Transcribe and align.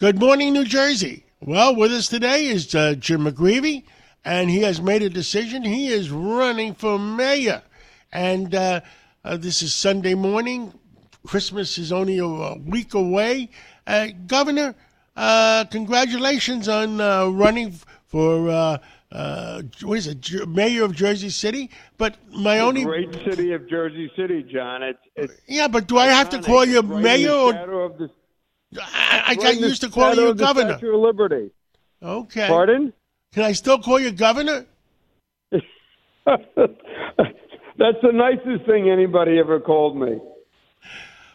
Good 0.00 0.20
morning, 0.20 0.52
New 0.52 0.64
Jersey. 0.64 1.24
Well, 1.40 1.74
with 1.74 1.90
us 1.90 2.06
today 2.06 2.46
is 2.46 2.72
uh, 2.72 2.94
Jim 2.94 3.24
McGreevey, 3.24 3.82
and 4.24 4.48
he 4.48 4.62
has 4.62 4.80
made 4.80 5.02
a 5.02 5.10
decision. 5.10 5.64
He 5.64 5.88
is 5.88 6.12
running 6.12 6.76
for 6.76 7.00
mayor. 7.00 7.62
And 8.12 8.54
uh, 8.54 8.82
uh, 9.24 9.38
this 9.38 9.60
is 9.60 9.74
Sunday 9.74 10.14
morning. 10.14 10.72
Christmas 11.26 11.78
is 11.78 11.90
only 11.90 12.18
a, 12.18 12.24
a 12.24 12.58
week 12.58 12.94
away. 12.94 13.50
Uh, 13.88 14.10
Governor, 14.28 14.76
uh, 15.16 15.64
congratulations 15.64 16.68
on 16.68 17.00
uh, 17.00 17.26
running 17.26 17.72
for. 18.06 18.48
Uh, 18.48 18.78
uh, 19.10 19.62
what 19.82 19.98
is 19.98 20.06
it, 20.06 20.46
mayor 20.46 20.84
of 20.84 20.94
Jersey 20.94 21.30
City? 21.30 21.70
But 21.96 22.18
my 22.30 22.60
only 22.60 22.84
great 22.84 23.12
city 23.24 23.52
of 23.52 23.66
Jersey 23.66 24.12
City, 24.14 24.42
John. 24.42 24.82
It's, 24.82 24.98
it's 25.16 25.32
yeah, 25.48 25.66
but 25.66 25.88
do 25.88 25.96
I 25.96 26.06
have 26.08 26.28
to 26.28 26.42
call 26.42 26.66
you 26.66 26.82
mayor 26.82 27.32
or 27.32 27.84
of 27.84 27.96
the, 27.96 28.10
I, 28.76 29.22
I 29.28 29.34
got 29.34 29.56
used 29.56 29.80
to 29.82 29.90
calling 29.90 30.18
you 30.18 30.34
governor? 30.34 30.72
Statue 30.72 30.94
of 30.94 31.00
Liberty. 31.00 31.50
Okay. 32.02 32.46
Pardon? 32.46 32.92
Can 33.32 33.44
I 33.44 33.52
still 33.52 33.78
call 33.78 33.98
you 33.98 34.10
governor? 34.10 34.66
That's 35.50 35.62
the 38.02 38.12
nicest 38.12 38.66
thing 38.66 38.90
anybody 38.90 39.38
ever 39.38 39.60
called 39.60 39.96
me. 39.96 40.18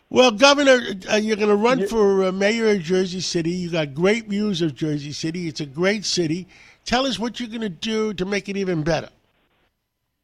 Well, 0.10 0.30
Governor, 0.30 0.80
uh, 1.12 1.16
you're 1.16 1.38
going 1.38 1.50
to 1.50 1.56
run 1.56 1.88
for 1.88 2.26
uh, 2.26 2.32
mayor 2.32 2.70
of 2.70 2.82
Jersey 2.82 3.20
City. 3.20 3.50
You 3.50 3.72
got 3.72 3.96
great 3.96 4.28
views 4.28 4.62
of 4.62 4.76
Jersey 4.76 5.12
City. 5.12 5.48
It's 5.48 5.60
a 5.60 5.66
great 5.66 6.06
city. 6.06 6.48
Tell 6.86 7.08
us 7.08 7.18
what 7.18 7.40
you're 7.40 7.50
going 7.50 7.62
to 7.62 7.70
do 7.70 8.14
to 8.14 8.24
make 8.24 8.48
it 8.48 8.56
even 8.56 8.84
better. 8.84 9.10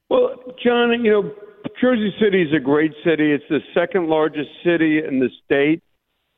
Well, 0.10 0.36
John, 0.64 0.92
you 1.04 1.12
know, 1.12 1.34
Jersey 1.82 2.14
City 2.22 2.44
is 2.44 2.54
a 2.54 2.60
great 2.60 2.94
city. 3.04 3.32
It's 3.32 3.44
the 3.50 3.62
second 3.74 4.10
largest 4.10 4.50
city 4.64 5.04
in 5.04 5.20
the 5.20 5.30
state, 5.44 5.82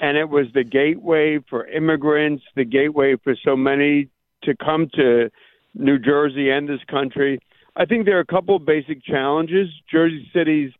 and 0.01 0.17
it 0.17 0.29
was 0.29 0.47
the 0.53 0.63
gateway 0.63 1.37
for 1.47 1.67
immigrants, 1.67 2.43
the 2.55 2.65
gateway 2.65 3.15
for 3.23 3.35
so 3.45 3.55
many 3.55 4.09
to 4.43 4.55
come 4.55 4.89
to 4.95 5.29
New 5.75 5.99
Jersey 5.99 6.49
and 6.49 6.67
this 6.67 6.83
country. 6.89 7.39
I 7.75 7.85
think 7.85 8.05
there 8.05 8.17
are 8.17 8.21
a 8.21 8.25
couple 8.25 8.55
of 8.55 8.65
basic 8.65 9.05
challenges. 9.05 9.69
Jersey 9.89 10.27
City's 10.33 10.71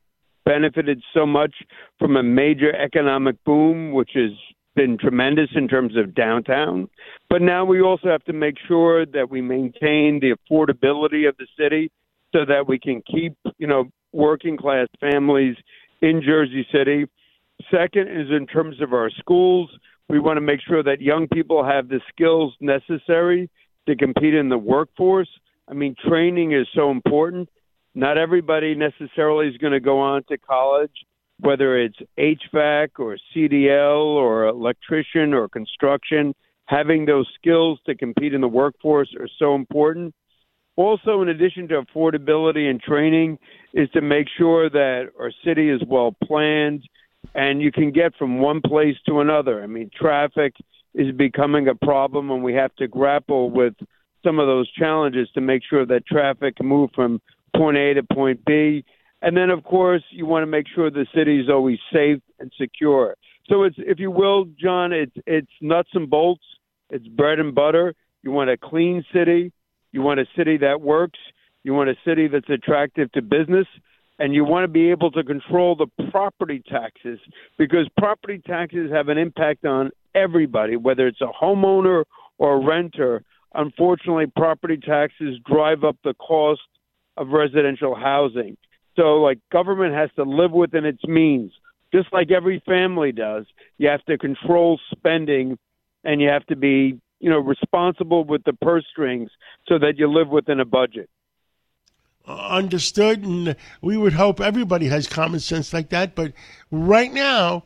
benefited 0.44 1.02
so 1.14 1.26
much 1.28 1.54
from 2.00 2.18
a 2.18 2.24
major 2.24 2.76
economic 2.76 3.42
boom, 3.46 3.94
which 3.94 4.12
has 4.16 4.32
been 4.76 4.98
tremendous 4.98 5.50
in 5.56 5.68
terms 5.68 5.96
of 5.96 6.16
downtown. 6.16 6.90
But 7.30 7.44
now 7.44 7.64
we 7.64 7.80
also 7.80 8.10
have 8.10 8.24
to 8.24 8.34
make 8.34 8.56
sure 8.68 9.06
that 9.06 9.30
we 9.30 9.42
maintain 9.42 10.20
the 10.20 10.36
affordability 10.36 11.30
of 11.30 11.38
the 11.38 11.48
city 11.58 11.92
so 12.34 12.40
that 12.48 12.68
we 12.68 12.80
can 12.80 13.04
keep, 13.04 13.38
you 13.60 13.68
know, 13.68 13.86
working 14.14 14.58
class 14.58 14.88
families 15.00 15.56
in 16.02 16.24
Jersey 16.26 16.66
City. 16.74 17.06
Second 17.70 18.08
is 18.08 18.30
in 18.32 18.48
terms 18.48 18.82
of 18.82 18.94
our 18.94 19.10
schools, 19.10 19.70
we 20.10 20.20
want 20.20 20.38
to 20.38 20.42
make 20.42 20.60
sure 20.68 20.84
that 20.84 21.02
young 21.02 21.28
people 21.28 21.64
have 21.64 21.88
the 21.88 22.00
skills 22.10 22.54
necessary 22.60 23.50
to 23.88 23.96
compete 23.96 24.34
in 24.34 24.50
the 24.50 24.58
workforce. 24.58 25.30
I 25.70 25.74
mean, 25.74 25.96
training 26.08 26.52
is 26.54 26.68
so 26.76 26.92
important. 26.92 27.50
Not 27.94 28.18
everybody 28.18 28.76
necessarily 28.76 29.48
is 29.48 29.58
going 29.58 29.74
to 29.74 29.80
go 29.80 30.00
on 30.00 30.24
to 30.30 30.38
college, 30.38 30.92
whether 31.40 31.78
it's 31.78 31.98
HVAC 32.18 32.90
or 33.00 33.18
CDL 33.36 34.04
or 34.04 34.48
electrician 34.48 35.34
or 35.34 35.50
construction. 35.50 36.34
Having 36.66 37.06
those 37.06 37.28
skills 37.36 37.80
to 37.86 37.96
compete 37.96 38.34
in 38.34 38.42
the 38.42 38.48
workforce 38.48 39.14
are 39.20 39.28
so 39.40 39.56
important. 39.56 40.14
Also, 40.78 41.22
in 41.22 41.30
addition 41.30 41.68
to 41.68 41.82
affordability 41.82 42.70
and 42.70 42.82
training, 42.82 43.38
is 43.74 43.90
to 43.92 44.02
make 44.02 44.28
sure 44.38 44.70
that 44.70 45.10
our 45.20 45.32
city 45.44 45.70
is 45.70 45.82
well 45.86 46.16
planned 46.24 46.82
and 47.34 47.62
you 47.62 47.72
can 47.72 47.92
get 47.92 48.16
from 48.16 48.40
one 48.40 48.62
place 48.62 48.96
to 49.08 49.20
another. 49.20 49.64
I 49.64 49.68
mean, 49.68 49.90
traffic 49.96 50.56
is 50.94 51.16
becoming 51.16 51.68
a 51.68 51.76
problem, 51.76 52.32
and 52.32 52.44
we 52.44 52.54
have 52.54 52.76
to 52.76 52.88
grapple 52.88 53.50
with 53.50 53.74
some 54.24 54.40
of 54.40 54.48
those 54.48 54.72
challenges 54.72 55.30
to 55.34 55.42
make 55.42 55.64
sure 55.68 55.86
that 55.86 56.06
traffic 56.06 56.58
can 56.58 56.68
move 56.68 56.90
from 56.94 57.22
point 57.56 57.78
A 57.78 57.94
to 57.96 58.04
point 58.04 58.44
B. 58.46 58.84
And 59.22 59.38
then, 59.38 59.50
of 59.50 59.64
course, 59.64 60.04
you 60.12 60.26
want 60.26 60.44
to 60.44 60.48
make 60.48 60.66
sure 60.74 60.90
the 60.90 61.06
city 61.16 61.40
is 61.40 61.50
always 61.50 61.80
safe 61.94 62.20
and 62.40 62.52
secure. 62.60 63.16
So 63.48 63.64
it's, 63.64 63.76
if 63.78 64.00
you 64.00 64.12
will, 64.12 64.46
John, 64.60 64.94
it's 64.94 65.16
it's 65.26 65.52
nuts 65.62 65.90
and 65.94 66.10
bolts. 66.10 66.44
It's 66.90 67.08
bread 67.08 67.40
and 67.40 67.54
butter. 67.54 67.94
You 68.24 68.32
want 68.32 68.50
a 68.50 68.58
clean 68.58 69.04
city. 69.14 69.52
You 69.92 70.02
want 70.02 70.20
a 70.20 70.26
city 70.36 70.58
that 70.58 70.82
works. 70.82 71.20
You 71.64 71.74
want 71.74 71.90
a 71.90 71.96
city 72.06 72.28
that's 72.28 72.50
attractive 72.50 73.12
to 73.14 73.22
business. 73.22 73.68
And 74.22 74.36
you 74.36 74.46
want 74.46 74.66
to 74.66 74.68
be 74.68 74.92
able 74.92 75.10
to 75.14 75.24
control 75.24 75.76
the 75.76 75.88
property 76.12 76.62
taxes 76.70 77.20
because 77.58 77.88
property 77.98 78.40
taxes 78.46 78.92
have 78.92 79.10
an 79.10 79.18
impact 79.18 79.66
on 79.66 79.90
everybody, 80.14 80.76
whether 80.76 81.08
it's 81.08 81.22
a 81.22 81.32
homeowner 81.44 82.04
or 82.38 82.54
a 82.54 82.64
renter. 82.64 83.24
Unfortunately, 83.56 84.28
property 84.28 84.78
taxes 84.78 85.40
drive 85.52 85.84
up 85.84 85.98
the 86.04 86.14
cost 86.14 86.62
of 87.18 87.30
residential 87.30 87.96
housing. 87.96 88.58
So, 88.96 89.24
like, 89.24 89.40
government 89.52 89.96
has 89.96 90.12
to 90.18 90.24
live 90.24 90.52
within 90.52 90.86
its 90.86 91.04
means, 91.06 91.52
just 91.92 92.14
like 92.14 92.30
every 92.30 92.62
family 92.68 93.12
does. 93.12 93.46
You 93.80 93.90
have 93.90 94.06
to 94.06 94.20
control 94.20 94.80
spending 94.92 95.58
and 96.04 96.22
you 96.22 96.28
have 96.28 96.46
to 96.46 96.56
be, 96.56 97.00
you 97.20 97.30
know, 97.32 97.40
responsible 97.40 98.24
with 98.24 98.44
the 98.44 98.54
purse 98.54 98.86
strings 98.92 99.32
so 99.68 99.80
that 99.80 99.98
you 99.98 100.08
live 100.08 100.28
within 100.28 100.60
a 100.60 100.66
budget. 100.66 101.10
Understood, 102.28 103.24
and 103.24 103.56
we 103.82 103.98
would 103.98 104.14
hope 104.14 104.40
everybody 104.40 104.88
has 104.88 105.08
common 105.08 105.40
sense 105.40 105.74
like 105.74 105.90
that. 105.90 106.14
But 106.14 106.34
right 106.70 107.12
now, 107.12 107.64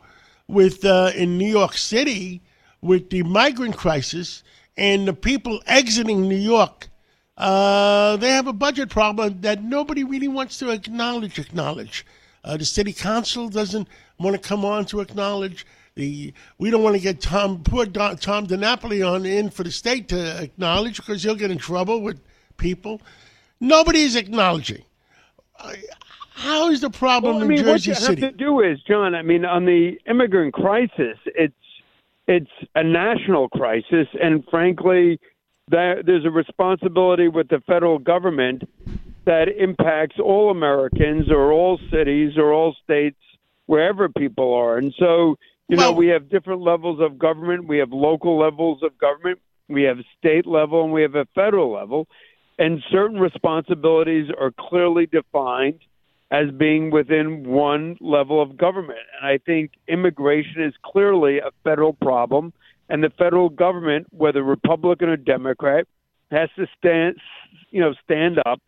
with 0.47 0.85
uh, 0.85 1.11
in 1.15 1.37
New 1.37 1.49
York 1.49 1.73
City, 1.73 2.41
with 2.81 3.09
the 3.09 3.23
migrant 3.23 3.75
crisis 3.75 4.43
and 4.77 5.07
the 5.07 5.13
people 5.13 5.61
exiting 5.67 6.21
New 6.21 6.37
York, 6.37 6.87
uh, 7.37 8.15
they 8.17 8.29
have 8.29 8.47
a 8.47 8.53
budget 8.53 8.89
problem 8.89 9.41
that 9.41 9.61
nobody 9.61 10.03
really 10.03 10.29
wants 10.29 10.57
to 10.59 10.69
acknowledge. 10.69 11.37
Acknowledge. 11.37 12.05
Uh, 12.43 12.55
the 12.55 12.65
city 12.65 12.93
council 12.93 13.49
doesn't 13.49 13.87
want 14.19 14.41
to 14.41 14.41
come 14.41 14.63
on 14.63 14.85
to 14.85 15.01
acknowledge. 15.01 15.65
The 15.95 16.33
we 16.57 16.69
don't 16.69 16.83
want 16.83 16.95
to 16.95 17.01
get 17.01 17.21
Tom 17.21 17.61
poor 17.63 17.85
Don, 17.85 18.17
Tom 18.17 18.47
DiNapoli 18.47 19.05
on 19.05 19.25
in 19.25 19.49
for 19.49 19.63
the 19.63 19.71
state 19.71 20.07
to 20.09 20.43
acknowledge 20.43 20.97
because 20.97 21.23
he'll 21.23 21.35
get 21.35 21.51
in 21.51 21.57
trouble 21.57 22.01
with 22.01 22.21
people. 22.57 23.01
Nobody 23.59 24.01
is 24.01 24.15
acknowledging. 24.15 24.83
How 26.31 26.69
is 26.69 26.81
the 26.81 26.89
problem 26.89 27.35
Well, 27.35 27.43
I 27.43 27.45
in 27.45 27.47
mean, 27.49 27.65
what 27.65 27.85
you 27.85 27.95
City? 27.95 28.21
have 28.21 28.31
to 28.31 28.37
do 28.37 28.59
is, 28.61 28.81
John. 28.83 29.15
I 29.15 29.21
mean, 29.21 29.45
on 29.45 29.65
the 29.65 29.97
immigrant 30.07 30.53
crisis, 30.53 31.17
it's 31.25 31.53
it's 32.27 32.51
a 32.73 32.83
national 32.83 33.49
crisis, 33.49 34.07
and 34.21 34.43
frankly, 34.49 35.19
there, 35.67 36.01
there's 36.03 36.25
a 36.25 36.31
responsibility 36.31 37.27
with 37.27 37.47
the 37.49 37.61
federal 37.67 37.99
government 37.99 38.63
that 39.25 39.47
impacts 39.47 40.19
all 40.19 40.49
Americans 40.51 41.31
or 41.31 41.51
all 41.51 41.79
cities 41.91 42.33
or 42.37 42.51
all 42.51 42.75
states, 42.83 43.17
wherever 43.67 44.09
people 44.09 44.53
are. 44.53 44.77
And 44.77 44.93
so, 44.99 45.37
you 45.67 45.77
know, 45.77 45.91
we 45.91 46.07
have 46.07 46.29
different 46.29 46.61
levels 46.61 46.99
of 46.99 47.17
government. 47.17 47.67
We 47.67 47.77
have 47.77 47.91
local 47.91 48.37
levels 48.39 48.83
of 48.83 48.97
government. 48.97 49.39
We 49.67 49.83
have 49.83 49.97
state 50.19 50.45
level, 50.45 50.83
and 50.83 50.91
we 50.93 51.01
have 51.03 51.15
a 51.15 51.25
federal 51.33 51.71
level. 51.71 52.07
And 52.57 52.81
certain 52.89 53.19
responsibilities 53.19 54.29
are 54.39 54.51
clearly 54.57 55.07
defined 55.07 55.79
as 56.31 56.51
being 56.57 56.89
within 56.89 57.47
one 57.47 57.97
level 58.01 58.41
of 58.41 58.57
government. 58.57 58.99
And 59.19 59.29
I 59.29 59.37
think 59.37 59.71
immigration 59.87 60.63
is 60.63 60.73
clearly 60.83 61.39
a 61.39 61.51
federal 61.63 61.93
problem, 61.93 62.53
and 62.89 63.03
the 63.03 63.11
federal 63.17 63.49
government, 63.49 64.07
whether 64.11 64.43
Republican 64.43 65.09
or 65.09 65.17
Democrat, 65.17 65.87
has 66.31 66.49
to 66.55 66.65
stand, 66.77 67.17
you 67.71 67.81
know, 67.81 67.93
stand 68.03 68.39
up 68.45 68.61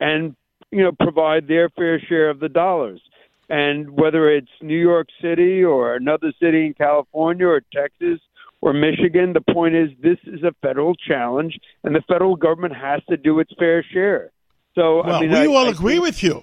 and 0.00 0.34
you 0.70 0.82
know 0.82 0.92
provide 0.92 1.46
their 1.46 1.68
fair 1.70 2.00
share 2.00 2.30
of 2.30 2.40
the 2.40 2.48
dollars. 2.48 3.00
And 3.48 3.90
whether 3.90 4.30
it's 4.30 4.50
New 4.62 4.78
York 4.78 5.08
City 5.20 5.62
or 5.62 5.94
another 5.94 6.32
city 6.40 6.66
in 6.66 6.74
California 6.74 7.46
or 7.46 7.62
Texas 7.72 8.20
or 8.62 8.72
Michigan, 8.72 9.34
the 9.34 9.42
point 9.52 9.74
is 9.74 9.90
this 10.00 10.18
is 10.24 10.42
a 10.42 10.52
federal 10.62 10.94
challenge, 10.94 11.58
and 11.84 11.94
the 11.94 12.00
federal 12.08 12.36
government 12.36 12.74
has 12.74 13.02
to 13.10 13.16
do 13.18 13.38
its 13.40 13.52
fair 13.58 13.82
share. 13.92 14.30
So 14.74 15.02
Well, 15.04 15.16
I 15.16 15.20
mean, 15.20 15.30
we 15.32 15.36
I, 15.36 15.46
all 15.46 15.66
I 15.66 15.70
agree 15.70 15.94
think- 15.94 16.04
with 16.04 16.22
you, 16.22 16.42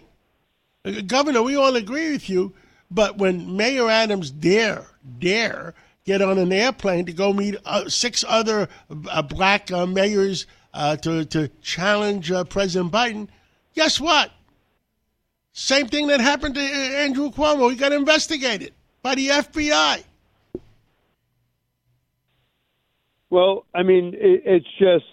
Governor. 1.07 1.41
We 1.41 1.55
all 1.55 1.75
agree 1.75 2.11
with 2.11 2.29
you. 2.29 2.53
But 2.91 3.17
when 3.17 3.55
Mayor 3.55 3.89
Adams 3.89 4.31
dare 4.31 4.85
dare 5.19 5.73
get 6.05 6.21
on 6.23 6.37
an 6.39 6.51
airplane 6.51 7.05
to 7.05 7.13
go 7.13 7.31
meet 7.33 7.55
uh, 7.65 7.87
six 7.87 8.23
other 8.27 8.67
uh, 9.11 9.21
black 9.21 9.71
uh, 9.71 9.85
mayors 9.85 10.47
uh, 10.73 10.95
to 10.97 11.23
to 11.25 11.47
challenge 11.61 12.31
uh, 12.31 12.43
President 12.45 12.91
Biden, 12.91 13.27
guess 13.75 13.99
what? 13.99 14.31
Same 15.53 15.87
thing 15.87 16.07
that 16.07 16.19
happened 16.19 16.55
to 16.55 16.61
uh, 16.61 16.65
Andrew 17.03 17.29
Cuomo. 17.31 17.69
He 17.69 17.75
got 17.75 17.91
investigated 17.91 18.73
by 19.03 19.15
the 19.15 19.27
FBI. 19.29 20.03
Well, 23.29 23.65
I 23.75 23.83
mean, 23.83 24.13
it, 24.15 24.43
it's 24.45 24.67
just, 24.79 25.05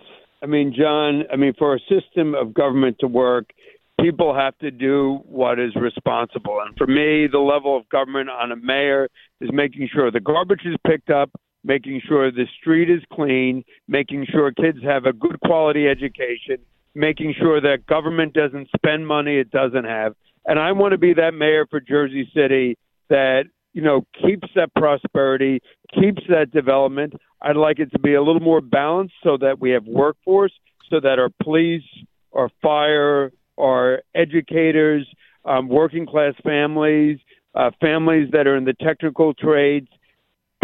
I 0.43 0.47
mean, 0.47 0.75
John, 0.77 1.25
I 1.33 1.37
mean, 1.37 1.53
for 1.59 1.75
a 1.75 1.81
system 1.81 2.35
of 2.35 2.55
government 2.55 2.97
to 3.01 3.07
work, 3.07 3.53
people 4.01 4.35
have 4.35 4.57
to 4.59 4.71
do 4.71 5.21
what 5.27 5.59
is 5.59 5.75
responsible. 5.75 6.61
And 6.65 6.77
for 6.77 6.87
me, 6.87 7.27
the 7.31 7.39
level 7.39 7.77
of 7.77 7.89
government 7.89 8.31
on 8.31 8.53
a 8.53 8.57
mayor 8.57 9.09
is 9.41 9.51
making 9.53 9.89
sure 9.93 10.11
the 10.11 10.21
garbage 10.21 10.63
is 10.65 10.77
picked 10.87 11.11
up, 11.11 11.31
making 11.65 12.01
sure 12.07 12.31
the 12.31 12.47
street 12.61 12.91
is 12.91 13.03
clean, 13.13 13.65
making 13.89 14.27
sure 14.31 14.51
kids 14.53 14.79
have 14.83 15.05
a 15.05 15.13
good 15.13 15.41
quality 15.41 15.89
education, 15.89 16.59
making 16.95 17.35
sure 17.39 17.61
that 17.61 17.87
government 17.87 18.35
doesn't 18.35 18.69
spend 18.77 19.07
money 19.07 19.39
it 19.39 19.51
doesn't 19.51 19.85
have. 19.85 20.15
And 20.47 20.59
I 20.59 20.73
want 20.73 20.93
to 20.93 20.99
be 20.99 21.15
that 21.15 21.35
mayor 21.35 21.67
for 21.69 21.81
Jersey 21.81 22.31
City 22.35 22.79
that, 23.09 23.45
you 23.77 23.83
know, 23.83 24.07
keeps 24.25 24.49
that 24.55 24.75
prosperity, 24.75 25.61
keeps 25.93 26.23
that 26.31 26.51
development. 26.51 27.13
I'd 27.43 27.57
like 27.57 27.79
it 27.79 27.93
to 27.93 27.99
be 27.99 28.15
a 28.15 28.23
little 28.23 28.41
more 28.41 28.63
balanced 28.63 29.13
so 29.23 29.37
that 29.43 29.61
we 29.61 29.71
have 29.73 29.85
workforce, 29.85 30.53
so 30.89 30.99
that 30.99 31.19
our 31.19 31.29
police, 31.43 31.85
our 32.33 32.49
fire, 32.63 33.33
our 33.61 34.01
educators, 34.15 35.07
um, 35.45 35.69
working 35.69 36.07
class 36.07 36.33
families, 36.43 37.19
uh, 37.55 37.71
families 37.79 38.31
that 38.33 38.47
are 38.47 38.57
in 38.57 38.65
the 38.65 38.73
technical 38.81 39.35
trades, 39.35 39.89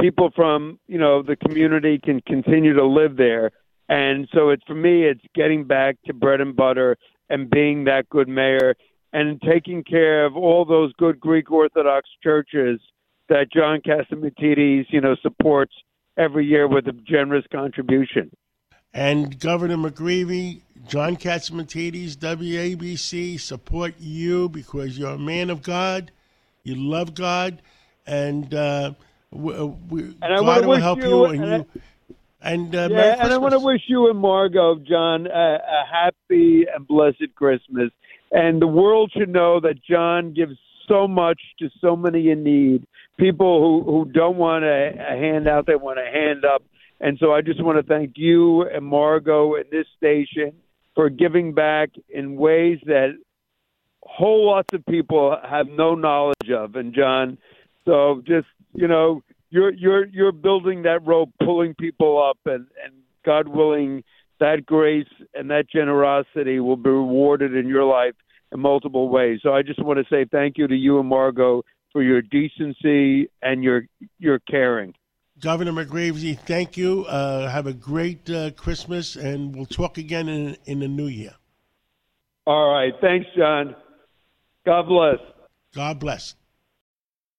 people 0.01 0.31
from 0.35 0.81
you 0.87 0.97
know 0.97 1.23
the 1.23 1.37
community 1.37 2.01
can 2.03 2.23
continue 2.23 2.73
to 2.73 2.87
live 2.87 3.19
there. 3.19 3.51
And 3.91 4.27
so 4.33 4.49
it's 4.49 4.65
for 4.67 4.75
me, 4.75 5.05
it's 5.05 5.21
getting 5.35 5.65
back 5.67 5.97
to 6.07 6.15
bread 6.15 6.41
and 6.41 6.57
butter 6.57 6.97
and 7.29 7.51
being 7.51 7.85
that 7.85 8.09
good 8.09 8.29
mayor 8.29 8.75
and 9.13 9.39
taking 9.43 9.85
care 9.85 10.25
of 10.25 10.35
all 10.35 10.65
those 10.65 10.95
good 10.95 11.21
Greek 11.21 11.51
Orthodox 11.51 12.09
churches 12.23 12.81
that 13.33 13.51
John 13.51 13.81
Catsimatidis, 13.81 14.85
you 14.91 15.01
know, 15.01 15.17
supports 15.23 15.73
every 16.19 16.45
year 16.45 16.69
with 16.69 16.87
a 16.87 16.93
generous 16.93 17.47
contribution. 17.51 18.31
And 18.93 19.41
Governor 19.41 19.79
McGreevey, 19.79 20.61
John 20.87 21.17
Catsimatidis, 21.17 22.17
WABC, 22.17 23.41
support 23.41 23.95
you 23.99 24.51
because 24.51 24.99
you're 24.99 25.13
a 25.13 25.19
man 25.19 25.49
of 25.49 25.63
God. 25.63 26.13
You 26.63 26.75
love 26.75 27.15
God, 27.15 27.63
and 28.07 28.53
uh, 28.53 28.93
we, 29.31 29.55
uh, 29.55 29.65
we, 29.65 30.03
and 30.21 30.47
God 30.47 30.67
will 30.67 30.79
help 30.79 30.99
you. 31.01 31.09
you 31.09 31.25
and, 31.25 31.45
and, 31.45 31.67
you, 31.75 31.83
and 32.43 32.77
uh, 32.77 32.89
yeah, 32.91 33.17
and 33.19 33.33
I 33.33 33.39
want 33.39 33.53
to 33.53 33.61
wish 33.61 33.81
you 33.89 34.11
and 34.11 34.19
Margo, 34.19 34.77
John, 34.77 35.27
a, 35.27 35.31
a 35.57 35.85
happy 35.91 36.67
and 36.73 36.87
blessed 36.87 37.35
Christmas. 37.35 37.91
And 38.31 38.61
the 38.61 38.67
world 38.67 39.11
should 39.17 39.31
know 39.31 39.59
that 39.61 39.83
John 39.83 40.35
gives 40.35 40.57
so 40.89 41.09
much 41.09 41.41
to 41.59 41.69
so 41.81 41.97
many 41.97 42.31
in 42.31 42.43
need. 42.43 42.87
People 43.19 43.61
who 43.61 43.91
who 43.91 44.05
don't 44.11 44.37
want 44.37 44.65
a, 44.65 44.91
a 44.99 45.17
handout, 45.19 45.67
they 45.67 45.77
want 45.77 45.99
a 45.99 46.11
hand 46.11 46.45
up. 46.45 46.63
And 47.01 47.19
so 47.19 47.33
I 47.33 47.41
just 47.41 47.63
want 47.63 47.79
to 47.79 47.83
thank 47.83 48.13
you 48.17 48.63
and 48.63 48.85
Margo 48.85 49.57
and 49.57 49.65
this 49.71 49.87
station 49.97 50.53
for 50.95 51.11
giving 51.11 51.53
back 51.53 51.91
in 52.09 52.37
ways 52.37 52.79
that 52.87 53.17
whole 54.03 54.47
lots 54.47 54.69
of 54.73 54.85
people 54.87 55.37
have 55.49 55.67
no 55.67 55.95
knowledge 55.95 56.51
of. 56.55 56.77
And 56.77 56.95
John, 56.95 57.39
so 57.85 58.23
just 58.27 58.47
you 58.75 58.89
know, 58.89 59.23
you're 59.51 59.73
you're 59.73 60.07
you're 60.07 60.33
building 60.33 60.83
that 60.83 61.07
rope, 61.07 61.31
pulling 61.43 61.75
people 61.75 62.23
up, 62.23 62.39
and 62.47 62.67
and 62.85 62.95
God 63.25 63.49
willing, 63.49 64.05
that 64.41 64.67
grace 64.67 65.07
and 65.35 65.51
that 65.51 65.71
generosity 65.71 66.61
will 66.61 66.77
be 66.77 66.91
rewarded 66.91 67.55
in 67.55 67.69
your 67.69 67.85
life 67.85 68.15
in 68.53 68.61
multiple 68.61 69.09
ways. 69.09 69.41
So 69.43 69.53
I 69.53 69.63
just 69.63 69.83
want 69.83 69.99
to 69.99 70.15
say 70.15 70.27
thank 70.31 70.59
you 70.59 70.67
to 70.67 70.75
you 70.75 71.01
and 71.01 71.09
Margo 71.09 71.63
for 71.93 72.03
your 72.03 72.23
decency 72.23 73.29
and 73.43 73.63
your 73.63 73.85
your 74.19 74.39
caring. 74.41 74.95
Governor 75.41 75.73
McGreevey, 75.73 76.39
thank 76.39 76.77
you. 76.77 77.05
Uh, 77.07 77.49
have 77.49 77.67
a 77.67 77.73
great 77.73 78.31
uh, 78.31 78.51
Christmas, 78.53 79.17
and 79.17 79.57
we'll 79.57 79.67
talk 79.67 79.99
again 79.99 80.29
in, 80.29 80.57
in 80.67 80.79
the 80.79 80.89
new 80.89 81.09
year. 81.09 81.35
All 82.47 82.73
right. 82.73 82.93
Thanks, 83.01 83.27
John. 83.37 83.75
God 84.65 84.87
bless. 84.87 85.19
God 85.75 85.99
bless. 85.99 86.35